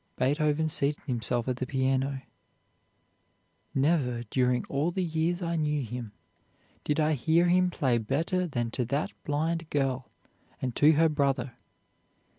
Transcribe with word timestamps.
"Beethoven 0.17 0.67
seated 0.67 1.03
himself 1.05 1.47
at 1.47 1.57
the 1.57 1.67
piano. 1.67 2.23
Never, 3.75 4.23
during 4.31 4.65
all 4.65 4.89
the 4.89 5.03
years 5.03 5.43
I 5.43 5.55
knew 5.57 5.83
him, 5.83 6.11
did 6.83 6.99
I 6.99 7.13
hear 7.13 7.45
him 7.49 7.69
play 7.69 7.99
better 7.99 8.47
than 8.47 8.71
to 8.71 8.85
that 8.85 9.11
blind 9.25 9.69
girl 9.69 10.09
and 10.59 10.75
her 10.79 11.07
brother. 11.07 11.55